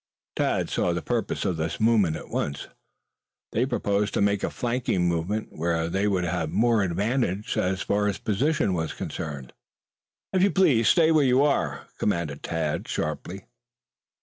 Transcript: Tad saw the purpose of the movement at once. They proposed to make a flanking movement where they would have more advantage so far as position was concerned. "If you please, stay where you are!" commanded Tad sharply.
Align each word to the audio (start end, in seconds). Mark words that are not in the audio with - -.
Tad 0.35 0.67
saw 0.71 0.93
the 0.93 1.03
purpose 1.03 1.45
of 1.45 1.57
the 1.57 1.77
movement 1.79 2.15
at 2.15 2.29
once. 2.31 2.67
They 3.51 3.67
proposed 3.67 4.15
to 4.15 4.19
make 4.21 4.41
a 4.43 4.49
flanking 4.49 5.07
movement 5.07 5.49
where 5.51 5.89
they 5.89 6.07
would 6.07 6.23
have 6.23 6.49
more 6.49 6.81
advantage 6.81 7.53
so 7.53 7.75
far 7.75 8.07
as 8.07 8.17
position 8.17 8.73
was 8.73 8.93
concerned. 8.93 9.53
"If 10.33 10.41
you 10.41 10.49
please, 10.49 10.89
stay 10.89 11.11
where 11.11 11.23
you 11.25 11.43
are!" 11.43 11.85
commanded 11.99 12.41
Tad 12.41 12.87
sharply. 12.87 13.45